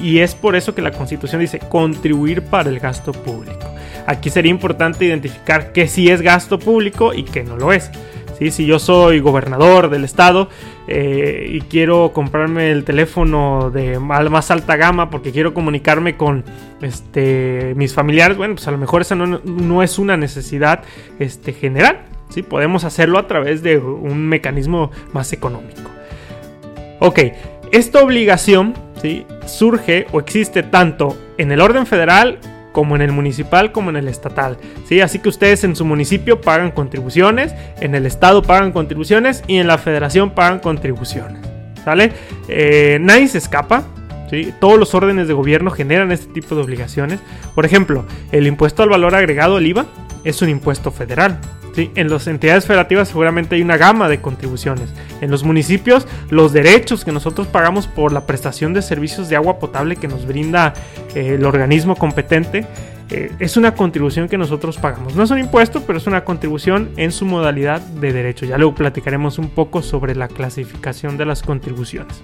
Y 0.00 0.18
es 0.18 0.34
por 0.34 0.56
eso 0.56 0.74
que 0.74 0.82
la 0.82 0.90
Constitución 0.90 1.40
dice 1.40 1.58
contribuir 1.58 2.42
para 2.42 2.68
el 2.68 2.78
gasto 2.78 3.12
público. 3.12 3.66
Aquí 4.06 4.30
sería 4.30 4.50
importante 4.50 5.04
identificar 5.04 5.72
qué 5.72 5.86
sí 5.86 6.08
es 6.08 6.22
gasto 6.22 6.58
público 6.58 7.14
y 7.14 7.22
qué 7.22 7.44
no 7.44 7.56
lo 7.56 7.72
es. 7.72 7.90
¿sí? 8.38 8.50
Si 8.50 8.66
yo 8.66 8.78
soy 8.78 9.20
gobernador 9.20 9.90
del 9.90 10.04
estado 10.04 10.48
eh, 10.88 11.48
y 11.52 11.60
quiero 11.62 12.12
comprarme 12.12 12.72
el 12.72 12.84
teléfono 12.84 13.70
de 13.70 13.98
más 13.98 14.50
alta 14.50 14.76
gama 14.76 15.08
porque 15.08 15.30
quiero 15.30 15.54
comunicarme 15.54 16.16
con 16.16 16.44
este, 16.80 17.74
mis 17.76 17.94
familiares, 17.94 18.36
bueno, 18.36 18.54
pues 18.56 18.66
a 18.66 18.72
lo 18.72 18.78
mejor 18.78 19.02
esa 19.02 19.14
no, 19.14 19.82
es 19.82 19.98
una 19.98 20.16
necesidad 20.16 20.82
este, 21.18 21.52
general. 21.52 22.00
¿sí? 22.28 22.42
Podemos 22.42 22.84
hacerlo 22.84 23.18
a 23.18 23.28
través 23.28 23.62
de 23.62 23.78
un 23.78 24.28
mecanismo 24.28 24.90
más 25.12 25.32
económico. 25.32 25.90
Ok, 26.98 27.20
esta 27.72 28.02
obligación 28.02 28.74
surge 29.46 30.06
o 30.12 30.20
existe 30.20 30.62
tanto 30.62 31.16
en 31.38 31.52
el 31.52 31.60
orden 31.60 31.86
federal 31.86 32.38
como 32.72 32.96
en 32.96 33.02
el 33.02 33.12
municipal 33.12 33.70
como 33.70 33.90
en 33.90 33.96
el 33.96 34.08
estatal. 34.08 34.56
¿sí? 34.86 35.00
Así 35.00 35.18
que 35.18 35.28
ustedes 35.28 35.62
en 35.64 35.76
su 35.76 35.84
municipio 35.84 36.40
pagan 36.40 36.70
contribuciones, 36.70 37.54
en 37.80 37.94
el 37.94 38.06
estado 38.06 38.42
pagan 38.42 38.72
contribuciones 38.72 39.44
y 39.46 39.58
en 39.58 39.66
la 39.66 39.78
federación 39.78 40.30
pagan 40.30 40.58
contribuciones. 40.58 41.40
¿Sale? 41.84 42.12
Eh, 42.48 42.98
nadie 43.00 43.28
se 43.28 43.38
escapa. 43.38 43.84
¿sí? 44.30 44.52
Todos 44.60 44.78
los 44.78 44.94
órdenes 44.94 45.28
de 45.28 45.34
gobierno 45.34 45.70
generan 45.70 46.12
este 46.12 46.32
tipo 46.32 46.54
de 46.54 46.62
obligaciones. 46.62 47.20
Por 47.54 47.66
ejemplo, 47.66 48.04
el 48.32 48.46
impuesto 48.46 48.82
al 48.82 48.88
valor 48.88 49.14
agregado, 49.14 49.58
el 49.58 49.66
IVA, 49.66 49.86
es 50.24 50.40
un 50.42 50.48
impuesto 50.48 50.90
federal. 50.90 51.38
En 51.76 52.10
las 52.10 52.26
entidades 52.26 52.66
federativas 52.66 53.08
seguramente 53.08 53.54
hay 53.54 53.62
una 53.62 53.76
gama 53.76 54.08
de 54.08 54.20
contribuciones. 54.20 54.92
En 55.20 55.30
los 55.30 55.42
municipios, 55.44 56.06
los 56.28 56.52
derechos 56.52 57.04
que 57.04 57.12
nosotros 57.12 57.46
pagamos 57.46 57.86
por 57.86 58.12
la 58.12 58.26
prestación 58.26 58.74
de 58.74 58.82
servicios 58.82 59.28
de 59.28 59.36
agua 59.36 59.58
potable 59.58 59.96
que 59.96 60.08
nos 60.08 60.26
brinda 60.26 60.74
eh, 61.14 61.36
el 61.38 61.44
organismo 61.44 61.96
competente. 61.96 62.66
eh, 63.10 63.30
es 63.38 63.56
una 63.56 63.74
contribución 63.74 64.28
que 64.28 64.38
nosotros 64.38 64.78
pagamos. 64.78 65.14
No 65.14 65.22
es 65.22 65.30
un 65.30 65.38
impuesto, 65.38 65.82
pero 65.86 65.98
es 65.98 66.06
una 66.06 66.24
contribución 66.24 66.90
en 66.96 67.12
su 67.12 67.24
modalidad 67.26 67.80
de 67.80 68.12
derecho. 68.12 68.46
Ya 68.46 68.58
luego 68.58 68.74
platicaremos 68.74 69.38
un 69.38 69.50
poco 69.50 69.82
sobre 69.82 70.14
la 70.14 70.28
clasificación 70.28 71.16
de 71.16 71.26
las 71.26 71.42
contribuciones. 71.42 72.22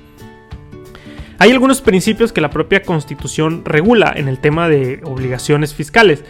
Hay 1.39 1.53
algunos 1.53 1.81
principios 1.81 2.33
que 2.33 2.41
la 2.41 2.51
propia 2.51 2.83
constitución 2.83 3.65
regula 3.65 4.13
en 4.17 4.29
el 4.29 4.41
tema 4.41 4.69
de 4.69 5.01
obligaciones 5.05 5.73
fiscales. 5.73 6.25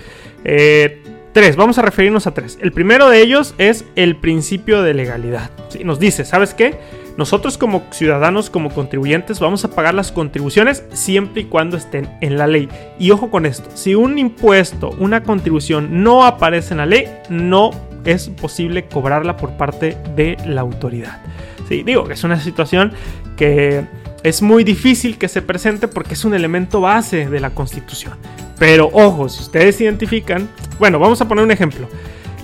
Eh, 0.45 1.03
tres, 1.33 1.57
vamos 1.57 1.79
a 1.79 1.83
referirnos 1.83 2.27
a 2.27 2.35
tres. 2.35 2.59
El 2.61 2.73
primero 2.73 3.09
de 3.09 3.21
ellos 3.21 3.55
es 3.59 3.85
el 3.97 4.17
principio 4.17 4.83
de 4.83 4.95
legalidad. 4.95 5.51
Nos 5.85 5.99
dice, 5.99 6.25
¿sabes 6.25 6.55
qué? 6.55 6.79
Nosotros 7.17 7.59
como 7.59 7.83
ciudadanos, 7.91 8.49
como 8.49 8.71
contribuyentes, 8.71 9.41
vamos 9.41 9.65
a 9.65 9.71
pagar 9.71 9.93
las 9.95 10.13
contribuciones 10.13 10.85
siempre 10.93 11.43
y 11.43 11.45
cuando 11.47 11.77
estén 11.77 12.09
en 12.21 12.39
la 12.39 12.47
ley. 12.47 12.69
Y 12.99 13.11
ojo 13.11 13.31
con 13.31 13.45
esto, 13.45 13.69
si 13.75 13.97
un 13.97 14.19
impuesto, 14.19 14.91
una 14.99 15.25
contribución 15.25 16.05
no 16.05 16.25
aparece 16.25 16.75
en 16.75 16.79
la 16.79 16.87
ley, 16.87 17.09
no 17.29 17.71
es 18.05 18.29
posible 18.29 18.87
cobrarla 18.87 19.37
por 19.37 19.57
parte 19.57 19.97
de 20.15 20.37
la 20.47 20.61
autoridad. 20.61 21.21
Digo 21.69 22.05
que 22.05 22.15
es 22.15 22.25
una 22.25 22.41
situación 22.41 22.93
que 23.37 23.85
es 24.23 24.41
muy 24.43 24.65
difícil 24.65 25.19
que 25.19 25.29
se 25.29 25.43
presente 25.43 25.89
porque 25.89 26.15
es 26.15 26.25
un 26.25 26.35
elemento 26.35 26.81
base 26.81 27.29
de 27.29 27.41
la 27.41 27.51
Constitución. 27.51 28.15
Pero 28.59 28.91
ojo, 28.93 29.29
si 29.29 29.43
ustedes 29.43 29.81
identifican, 29.81 30.49
bueno, 30.79 30.99
vamos 30.99 31.21
a 31.21 31.29
poner 31.29 31.45
un 31.45 31.51
ejemplo. 31.51 31.89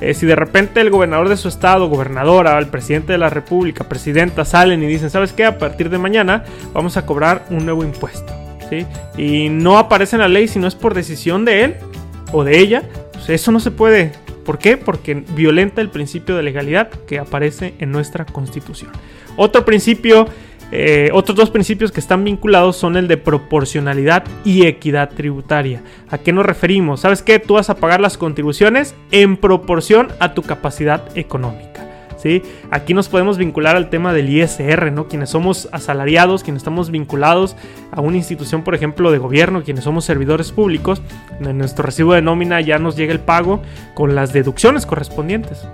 Eh, 0.00 0.14
si 0.14 0.26
de 0.26 0.36
repente 0.36 0.80
el 0.80 0.90
gobernador 0.90 1.28
de 1.28 1.36
su 1.36 1.48
estado, 1.48 1.88
gobernadora, 1.88 2.58
el 2.58 2.66
presidente 2.66 3.12
de 3.12 3.18
la 3.18 3.30
república, 3.30 3.88
presidenta 3.88 4.44
salen 4.44 4.82
y 4.82 4.86
dicen, 4.86 5.10
¿sabes 5.10 5.32
qué? 5.32 5.44
A 5.44 5.58
partir 5.58 5.88
de 5.88 5.98
mañana 5.98 6.44
vamos 6.72 6.96
a 6.96 7.06
cobrar 7.06 7.46
un 7.50 7.64
nuevo 7.64 7.84
impuesto. 7.84 8.32
¿sí? 8.68 8.86
Y 9.16 9.48
no 9.48 9.78
aparece 9.78 10.16
en 10.16 10.20
la 10.20 10.28
ley 10.28 10.48
si 10.48 10.58
no 10.58 10.66
es 10.66 10.74
por 10.74 10.94
decisión 10.94 11.44
de 11.44 11.64
él 11.64 11.76
o 12.32 12.44
de 12.44 12.58
ella. 12.58 12.82
Pues 13.12 13.30
eso 13.30 13.52
no 13.52 13.60
se 13.60 13.70
puede. 13.70 14.12
¿Por 14.44 14.58
qué? 14.58 14.76
Porque 14.76 15.14
violenta 15.14 15.80
el 15.80 15.90
principio 15.90 16.36
de 16.36 16.42
legalidad 16.42 16.90
que 17.06 17.18
aparece 17.18 17.74
en 17.78 17.90
nuestra 17.90 18.26
constitución. 18.26 18.90
Otro 19.36 19.64
principio 19.64 20.26
eh, 20.72 21.10
otros 21.12 21.36
dos 21.36 21.50
principios 21.50 21.92
que 21.92 22.00
están 22.00 22.24
vinculados 22.24 22.76
son 22.76 22.96
el 22.96 23.08
de 23.08 23.16
proporcionalidad 23.16 24.24
y 24.44 24.66
equidad 24.66 25.10
tributaria. 25.10 25.82
¿A 26.10 26.18
qué 26.18 26.32
nos 26.32 26.46
referimos? 26.46 27.00
¿Sabes 27.00 27.22
qué? 27.22 27.38
Tú 27.38 27.54
vas 27.54 27.70
a 27.70 27.76
pagar 27.76 28.00
las 28.00 28.18
contribuciones 28.18 28.94
en 29.10 29.36
proporción 29.36 30.08
a 30.18 30.34
tu 30.34 30.42
capacidad 30.42 31.16
económica. 31.16 31.88
¿sí? 32.16 32.42
Aquí 32.70 32.94
nos 32.94 33.08
podemos 33.08 33.38
vincular 33.38 33.76
al 33.76 33.90
tema 33.90 34.12
del 34.12 34.30
ISR, 34.30 34.90
¿no? 34.90 35.08
Quienes 35.08 35.30
somos 35.30 35.68
asalariados, 35.72 36.42
quienes 36.42 36.62
estamos 36.62 36.90
vinculados 36.90 37.54
a 37.92 38.00
una 38.00 38.16
institución, 38.16 38.64
por 38.64 38.74
ejemplo, 38.74 39.12
de 39.12 39.18
gobierno, 39.18 39.62
quienes 39.62 39.84
somos 39.84 40.04
servidores 40.04 40.50
públicos, 40.50 41.02
en 41.40 41.58
nuestro 41.58 41.84
recibo 41.84 42.14
de 42.14 42.22
nómina 42.22 42.60
ya 42.60 42.78
nos 42.78 42.96
llega 42.96 43.12
el 43.12 43.20
pago 43.20 43.62
con 43.94 44.14
las 44.14 44.32
deducciones 44.32 44.86
correspondientes. 44.86 45.66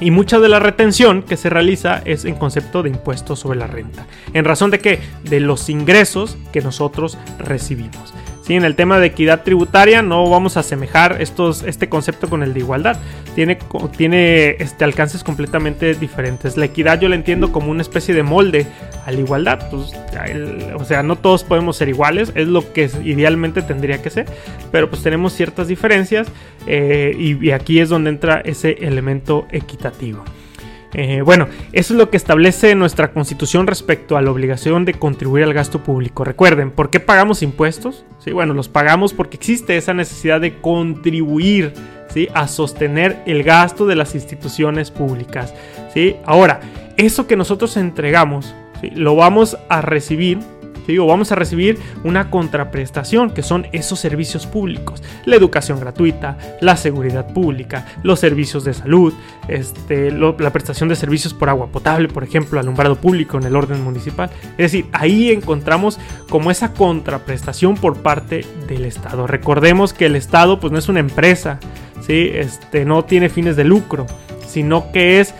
Y 0.00 0.10
mucha 0.10 0.40
de 0.40 0.48
la 0.48 0.58
retención 0.58 1.22
que 1.22 1.36
se 1.36 1.50
realiza 1.50 2.02
es 2.04 2.24
en 2.24 2.34
concepto 2.34 2.82
de 2.82 2.90
impuesto 2.90 3.36
sobre 3.36 3.58
la 3.58 3.66
renta. 3.66 4.06
¿En 4.32 4.44
razón 4.44 4.70
de 4.70 4.80
qué? 4.80 5.00
De 5.22 5.40
los 5.40 5.68
ingresos 5.68 6.36
que 6.52 6.60
nosotros 6.60 7.16
recibimos. 7.38 8.14
¿Sí? 8.44 8.54
En 8.54 8.64
el 8.66 8.76
tema 8.76 8.98
de 8.98 9.06
equidad 9.06 9.42
tributaria 9.42 10.02
no 10.02 10.28
vamos 10.28 10.58
a 10.58 10.60
asemejar 10.60 11.22
estos, 11.22 11.62
este 11.62 11.88
concepto 11.88 12.28
con 12.28 12.42
el 12.42 12.52
de 12.52 12.60
igualdad. 12.60 12.98
Tiene, 13.34 13.56
tiene 13.96 14.56
este, 14.58 14.84
alcances 14.84 15.24
completamente 15.24 15.94
diferentes. 15.94 16.58
La 16.58 16.66
equidad 16.66 17.00
yo 17.00 17.08
la 17.08 17.14
entiendo 17.14 17.52
como 17.52 17.70
una 17.70 17.80
especie 17.80 18.14
de 18.14 18.22
molde 18.22 18.66
a 19.06 19.12
la 19.12 19.18
igualdad. 19.18 19.70
Pues, 19.70 19.92
o 20.74 20.84
sea, 20.84 21.02
no 21.02 21.16
todos 21.16 21.42
podemos 21.42 21.78
ser 21.78 21.88
iguales, 21.88 22.32
es 22.34 22.46
lo 22.46 22.70
que 22.74 22.90
idealmente 23.02 23.62
tendría 23.62 24.02
que 24.02 24.10
ser, 24.10 24.26
pero 24.70 24.90
pues 24.90 25.02
tenemos 25.02 25.32
ciertas 25.32 25.66
diferencias 25.66 26.28
eh, 26.66 27.16
y 27.18 27.50
aquí 27.50 27.80
es 27.80 27.88
donde 27.88 28.10
entra 28.10 28.42
ese 28.44 28.72
elemento 28.82 29.46
equitativo. 29.52 30.22
Eh, 30.94 31.22
bueno, 31.22 31.48
eso 31.72 31.92
es 31.92 31.98
lo 31.98 32.08
que 32.08 32.16
establece 32.16 32.74
nuestra 32.76 33.12
constitución 33.12 33.66
respecto 33.66 34.16
a 34.16 34.22
la 34.22 34.30
obligación 34.30 34.84
de 34.84 34.94
contribuir 34.94 35.44
al 35.44 35.52
gasto 35.52 35.82
público. 35.82 36.24
Recuerden, 36.24 36.70
¿por 36.70 36.88
qué 36.88 37.00
pagamos 37.00 37.42
impuestos? 37.42 38.04
Sí, 38.18 38.30
bueno, 38.30 38.54
los 38.54 38.68
pagamos 38.68 39.12
porque 39.12 39.36
existe 39.36 39.76
esa 39.76 39.92
necesidad 39.92 40.40
de 40.40 40.60
contribuir 40.60 41.72
¿sí? 42.08 42.28
a 42.32 42.46
sostener 42.46 43.22
el 43.26 43.42
gasto 43.42 43.86
de 43.86 43.96
las 43.96 44.14
instituciones 44.14 44.92
públicas. 44.92 45.52
¿sí? 45.92 46.16
Ahora, 46.24 46.60
eso 46.96 47.26
que 47.26 47.36
nosotros 47.36 47.76
entregamos, 47.76 48.54
lo 48.94 49.16
vamos 49.16 49.58
a 49.68 49.80
recibir 49.80 50.38
digo, 50.92 51.06
vamos 51.06 51.32
a 51.32 51.34
recibir 51.34 51.78
una 52.04 52.30
contraprestación, 52.30 53.30
que 53.30 53.42
son 53.42 53.66
esos 53.72 53.98
servicios 54.00 54.46
públicos. 54.46 55.02
La 55.24 55.36
educación 55.36 55.80
gratuita, 55.80 56.36
la 56.60 56.76
seguridad 56.76 57.32
pública, 57.32 57.86
los 58.02 58.20
servicios 58.20 58.64
de 58.64 58.74
salud, 58.74 59.12
este, 59.48 60.10
la 60.10 60.52
prestación 60.52 60.88
de 60.88 60.96
servicios 60.96 61.34
por 61.34 61.48
agua 61.48 61.68
potable, 61.68 62.08
por 62.08 62.24
ejemplo, 62.24 62.60
alumbrado 62.60 62.96
público 62.96 63.38
en 63.38 63.44
el 63.44 63.56
orden 63.56 63.82
municipal. 63.82 64.30
Es 64.52 64.72
decir, 64.72 64.86
ahí 64.92 65.30
encontramos 65.30 65.98
como 66.28 66.50
esa 66.50 66.72
contraprestación 66.72 67.76
por 67.76 67.98
parte 67.98 68.44
del 68.68 68.84
Estado. 68.84 69.26
Recordemos 69.26 69.92
que 69.92 70.06
el 70.06 70.16
Estado 70.16 70.60
pues 70.60 70.72
no 70.72 70.78
es 70.78 70.88
una 70.88 71.00
empresa, 71.00 71.58
¿sí? 72.06 72.30
este, 72.34 72.84
no 72.84 73.04
tiene 73.04 73.28
fines 73.28 73.56
de 73.56 73.64
lucro, 73.64 74.06
sino 74.46 74.92
que 74.92 75.20
es 75.20 75.34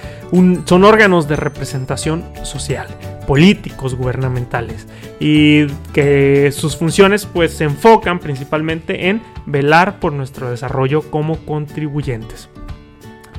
son 0.65 0.85
órganos 0.85 1.29
de 1.29 1.37
representación 1.37 2.25
social 2.43 2.89
políticos 3.27 3.95
gubernamentales 3.95 4.87
y 5.21 5.67
que 5.93 6.51
sus 6.53 6.77
funciones 6.77 7.27
pues 7.27 7.53
se 7.53 7.65
enfocan 7.65 8.19
principalmente 8.19 9.09
en 9.09 9.23
velar 9.47 10.01
por 10.01 10.13
nuestro 10.13 10.51
desarrollo 10.51 11.03
como 11.11 11.37
contribuyentes. 11.45 12.49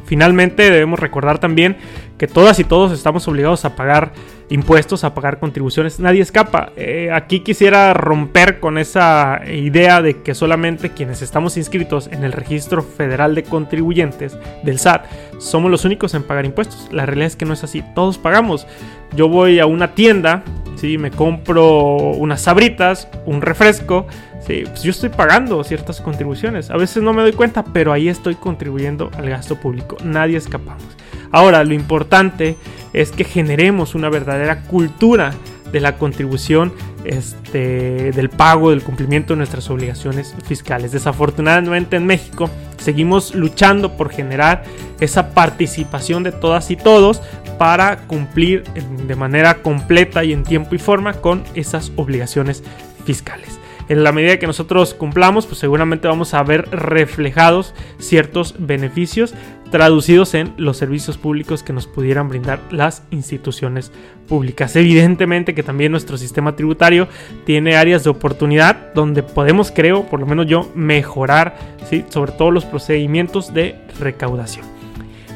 Finalmente 0.05 0.69
debemos 0.69 0.99
recordar 0.99 1.39
también 1.39 1.77
que 2.17 2.27
todas 2.27 2.59
y 2.59 2.63
todos 2.63 2.91
estamos 2.91 3.27
obligados 3.27 3.65
a 3.65 3.75
pagar 3.75 4.13
impuestos, 4.49 5.03
a 5.03 5.13
pagar 5.13 5.39
contribuciones. 5.39 5.99
Nadie 5.99 6.21
escapa. 6.21 6.71
Eh, 6.77 7.09
aquí 7.11 7.39
quisiera 7.41 7.93
romper 7.93 8.59
con 8.59 8.77
esa 8.77 9.41
idea 9.51 10.01
de 10.01 10.21
que 10.21 10.35
solamente 10.35 10.91
quienes 10.91 11.21
estamos 11.21 11.57
inscritos 11.57 12.07
en 12.07 12.23
el 12.23 12.31
registro 12.31 12.83
federal 12.83 13.35
de 13.35 13.43
contribuyentes 13.43 14.37
del 14.63 14.79
SAT 14.79 15.05
somos 15.39 15.71
los 15.71 15.85
únicos 15.85 16.13
en 16.13 16.23
pagar 16.23 16.45
impuestos. 16.45 16.87
La 16.91 17.05
realidad 17.05 17.27
es 17.27 17.35
que 17.35 17.45
no 17.45 17.53
es 17.53 17.63
así. 17.63 17.83
Todos 17.93 18.17
pagamos. 18.17 18.67
Yo 19.15 19.27
voy 19.27 19.59
a 19.59 19.65
una 19.65 19.95
tienda, 19.95 20.43
¿sí? 20.75 20.97
me 20.97 21.11
compro 21.11 21.97
unas 21.97 22.41
sabritas, 22.41 23.07
un 23.25 23.41
refresco 23.41 24.07
Sí, 24.47 24.63
pues 24.65 24.83
yo 24.83 24.91
estoy 24.91 25.09
pagando 25.09 25.63
ciertas 25.63 26.01
contribuciones. 26.01 26.69
A 26.69 26.77
veces 26.77 27.01
no 27.01 27.13
me 27.13 27.23
doy 27.23 27.33
cuenta, 27.33 27.63
pero 27.63 27.91
ahí 27.91 28.09
estoy 28.09 28.35
contribuyendo 28.35 29.09
al 29.17 29.29
gasto 29.29 29.55
público. 29.55 29.97
Nadie 30.03 30.37
escapamos. 30.37 30.83
Ahora, 31.31 31.63
lo 31.63 31.73
importante 31.73 32.55
es 32.93 33.11
que 33.11 33.23
generemos 33.23 33.95
una 33.95 34.09
verdadera 34.09 34.61
cultura 34.61 35.33
de 35.71 35.79
la 35.79 35.97
contribución, 35.97 36.73
este, 37.05 38.11
del 38.11 38.29
pago, 38.29 38.69
del 38.69 38.83
cumplimiento 38.83 39.33
de 39.33 39.37
nuestras 39.37 39.69
obligaciones 39.71 40.35
fiscales. 40.45 40.91
Desafortunadamente 40.91 41.97
en 41.97 42.05
México 42.05 42.49
seguimos 42.77 43.33
luchando 43.33 43.97
por 43.97 44.11
generar 44.11 44.63
esa 44.99 45.31
participación 45.31 46.21
de 46.23 46.31
todas 46.31 46.69
y 46.69 46.75
todos 46.75 47.21
para 47.57 47.97
cumplir 48.07 48.63
de 48.63 49.15
manera 49.15 49.55
completa 49.55 50.23
y 50.23 50.33
en 50.33 50.43
tiempo 50.43 50.75
y 50.75 50.77
forma 50.77 51.13
con 51.13 51.43
esas 51.55 51.91
obligaciones 51.95 52.63
fiscales 53.05 53.59
en 53.89 54.03
la 54.03 54.11
medida 54.11 54.39
que 54.39 54.47
nosotros 54.47 54.93
cumplamos, 54.93 55.45
pues 55.45 55.59
seguramente 55.59 56.07
vamos 56.07 56.33
a 56.33 56.43
ver 56.43 56.69
reflejados 56.71 57.73
ciertos 57.99 58.55
beneficios 58.57 59.33
traducidos 59.71 60.33
en 60.35 60.53
los 60.57 60.77
servicios 60.77 61.17
públicos 61.17 61.63
que 61.63 61.73
nos 61.73 61.87
pudieran 61.87 62.29
brindar 62.29 62.59
las 62.71 63.03
instituciones 63.11 63.91
públicas. 64.27 64.75
Evidentemente 64.75 65.53
que 65.53 65.63
también 65.63 65.91
nuestro 65.91 66.17
sistema 66.17 66.55
tributario 66.55 67.07
tiene 67.45 67.75
áreas 67.75 68.03
de 68.03 68.09
oportunidad 68.09 68.93
donde 68.93 69.23
podemos, 69.23 69.71
creo, 69.71 70.03
por 70.03 70.19
lo 70.19 70.25
menos 70.25 70.47
yo, 70.47 70.71
mejorar, 70.75 71.57
¿sí? 71.89 72.05
sobre 72.09 72.31
todo 72.31 72.51
los 72.51 72.65
procedimientos 72.65 73.53
de 73.53 73.75
recaudación. 73.99 74.65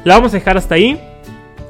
La 0.05 0.15
vamos 0.15 0.33
a 0.33 0.37
dejar 0.37 0.57
hasta 0.57 0.75
ahí. 0.75 0.99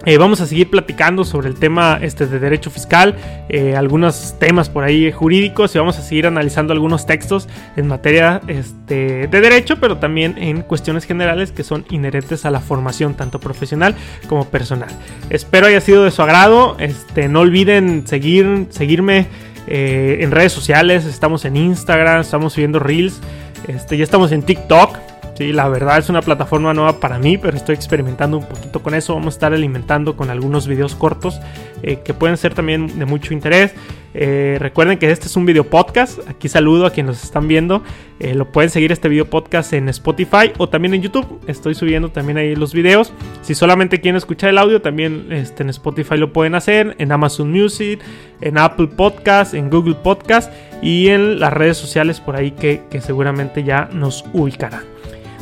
Eh, 0.05 0.17
vamos 0.17 0.39
a 0.39 0.45
seguir 0.45 0.69
platicando 0.69 1.25
sobre 1.25 1.49
el 1.49 1.55
tema 1.55 1.99
este, 2.01 2.25
de 2.25 2.39
derecho 2.39 2.71
fiscal, 2.71 3.15
eh, 3.49 3.75
algunos 3.75 4.39
temas 4.39 4.69
por 4.69 4.85
ahí 4.85 5.11
jurídicos 5.11 5.75
y 5.75 5.77
vamos 5.77 5.97
a 5.99 6.01
seguir 6.01 6.25
analizando 6.25 6.71
algunos 6.71 7.05
textos 7.05 7.49
en 7.75 7.87
materia 7.87 8.39
este, 8.47 9.27
de 9.27 9.41
derecho, 9.41 9.77
pero 9.81 9.97
también 9.97 10.37
en 10.37 10.61
cuestiones 10.61 11.03
generales 11.03 11.51
que 11.51 11.65
son 11.65 11.85
inherentes 11.89 12.45
a 12.45 12.51
la 12.51 12.61
formación 12.61 13.15
tanto 13.15 13.41
profesional 13.41 13.93
como 14.29 14.45
personal. 14.45 14.89
Espero 15.29 15.67
haya 15.67 15.81
sido 15.81 16.05
de 16.05 16.11
su 16.11 16.21
agrado. 16.21 16.77
Este, 16.79 17.27
no 17.27 17.41
olviden 17.41 18.07
seguir, 18.07 18.67
seguirme 18.69 19.27
eh, 19.67 20.19
en 20.21 20.31
redes 20.31 20.53
sociales. 20.53 21.03
Estamos 21.03 21.43
en 21.43 21.57
Instagram, 21.57 22.21
estamos 22.21 22.53
subiendo 22.53 22.79
reels, 22.79 23.19
este, 23.67 23.97
ya 23.97 24.05
estamos 24.05 24.31
en 24.31 24.43
TikTok. 24.43 25.08
Sí, 25.39 25.53
la 25.53 25.69
verdad 25.69 25.97
es 25.97 26.09
una 26.09 26.21
plataforma 26.21 26.73
nueva 26.73 26.99
para 26.99 27.17
mí, 27.17 27.37
pero 27.37 27.55
estoy 27.55 27.73
experimentando 27.73 28.37
un 28.37 28.45
poquito 28.45 28.83
con 28.83 28.93
eso. 28.93 29.13
Vamos 29.13 29.35
a 29.35 29.37
estar 29.37 29.53
alimentando 29.53 30.17
con 30.17 30.29
algunos 30.29 30.67
videos 30.67 30.95
cortos 30.95 31.39
eh, 31.81 31.99
que 32.03 32.13
pueden 32.13 32.35
ser 32.35 32.53
también 32.53 32.99
de 32.99 33.05
mucho 33.05 33.33
interés. 33.33 33.73
Eh, 34.13 34.57
recuerden 34.59 34.99
que 34.99 35.09
este 35.09 35.27
es 35.27 35.37
un 35.37 35.45
video 35.45 35.63
podcast. 35.63 36.19
Aquí 36.27 36.49
saludo 36.49 36.85
a 36.85 36.89
quienes 36.89 37.15
nos 37.15 37.23
están 37.23 37.47
viendo. 37.47 37.81
Eh, 38.19 38.35
lo 38.35 38.51
pueden 38.51 38.69
seguir 38.69 38.91
este 38.91 39.07
video 39.07 39.29
podcast 39.29 39.71
en 39.71 39.87
Spotify 39.87 40.51
o 40.57 40.67
también 40.67 40.93
en 40.93 41.03
YouTube. 41.03 41.39
Estoy 41.47 41.73
subiendo 41.73 42.09
también 42.09 42.37
ahí 42.37 42.53
los 42.53 42.73
videos. 42.73 43.13
Si 43.41 43.55
solamente 43.55 44.01
quieren 44.01 44.17
escuchar 44.17 44.49
el 44.49 44.57
audio, 44.57 44.81
también 44.81 45.31
este, 45.31 45.63
en 45.63 45.69
Spotify 45.69 46.17
lo 46.17 46.33
pueden 46.33 46.53
hacer. 46.53 46.97
En 46.99 47.13
Amazon 47.13 47.49
Music, 47.49 48.01
en 48.41 48.57
Apple 48.57 48.87
Podcast, 48.87 49.53
en 49.53 49.69
Google 49.69 49.95
Podcast 49.95 50.51
y 50.81 51.07
en 51.07 51.39
las 51.39 51.53
redes 51.53 51.77
sociales 51.77 52.19
por 52.19 52.35
ahí 52.35 52.51
que 52.51 52.99
seguramente 52.99 53.63
ya 53.63 53.87
nos 53.93 54.25
ubicarán. 54.33 54.98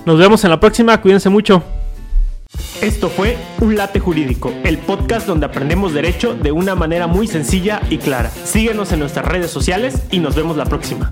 Nos 0.07 0.17
vemos 0.17 0.41
en 0.45 0.51
la 0.51 0.59
próxima. 0.61 1.01
Cuídense 1.01 1.27
mucho. 1.27 1.61
Esto 2.81 3.09
fue 3.09 3.37
Un 3.59 3.75
Late 3.75 3.99
Jurídico, 3.99 4.53
el 4.63 4.77
podcast 4.77 5.27
donde 5.27 5.45
aprendemos 5.45 5.93
derecho 5.93 6.33
de 6.33 6.53
una 6.53 6.75
manera 6.75 7.07
muy 7.07 7.27
sencilla 7.27 7.81
y 7.89 7.97
clara. 7.97 8.29
Síguenos 8.29 8.93
en 8.93 8.99
nuestras 8.99 9.25
redes 9.25 9.51
sociales 9.51 10.03
y 10.09 10.19
nos 10.19 10.33
vemos 10.33 10.55
la 10.55 10.63
próxima. 10.63 11.11